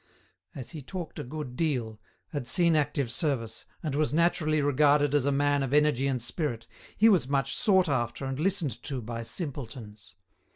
As 0.55 0.71
he 0.71 0.81
talked 0.81 1.19
a 1.19 1.23
good 1.23 1.55
deal, 1.55 2.01
had 2.29 2.47
seen 2.47 2.75
active 2.75 3.11
service, 3.11 3.65
and 3.83 3.93
was 3.93 4.11
naturally 4.11 4.59
regarded 4.59 5.13
as 5.13 5.27
a 5.27 5.31
man 5.31 5.61
of 5.61 5.75
energy 5.75 6.07
and 6.07 6.19
spirit, 6.19 6.65
he 6.97 7.07
was 7.07 7.27
much 7.27 7.55
sought 7.55 7.87
after 7.87 8.25
and 8.25 8.39
listened 8.39 8.81
to 8.81 8.99
by 9.03 9.21
simpletons. 9.21 10.15